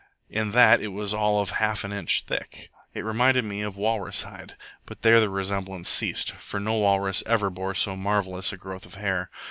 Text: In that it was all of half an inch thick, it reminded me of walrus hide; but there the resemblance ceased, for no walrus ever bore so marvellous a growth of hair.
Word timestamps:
In 0.31 0.49
that 0.53 0.81
it 0.81 0.87
was 0.87 1.13
all 1.13 1.41
of 1.41 1.51
half 1.51 1.83
an 1.83 1.93
inch 1.93 2.23
thick, 2.25 2.71
it 2.91 3.03
reminded 3.05 3.45
me 3.45 3.61
of 3.61 3.77
walrus 3.77 4.23
hide; 4.23 4.55
but 4.87 5.03
there 5.03 5.19
the 5.19 5.29
resemblance 5.29 5.89
ceased, 5.89 6.31
for 6.31 6.59
no 6.59 6.73
walrus 6.73 7.21
ever 7.27 7.51
bore 7.51 7.75
so 7.75 7.95
marvellous 7.95 8.51
a 8.51 8.57
growth 8.57 8.87
of 8.87 8.95
hair. 8.95 9.29